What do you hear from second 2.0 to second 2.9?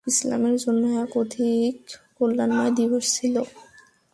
কল্যাণময়